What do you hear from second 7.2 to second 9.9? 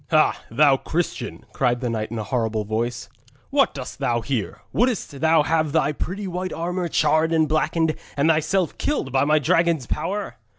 and blackened and thyself killed by my dragon's